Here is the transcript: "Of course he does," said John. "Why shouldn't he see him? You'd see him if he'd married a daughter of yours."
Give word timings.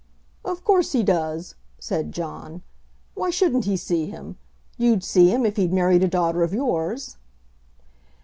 "Of 0.43 0.63
course 0.63 0.93
he 0.93 1.03
does," 1.03 1.53
said 1.77 2.11
John. 2.11 2.63
"Why 3.13 3.29
shouldn't 3.29 3.65
he 3.65 3.77
see 3.77 4.07
him? 4.07 4.35
You'd 4.79 5.03
see 5.03 5.27
him 5.29 5.45
if 5.45 5.57
he'd 5.57 5.71
married 5.71 6.01
a 6.01 6.07
daughter 6.07 6.41
of 6.41 6.55
yours." 6.55 7.17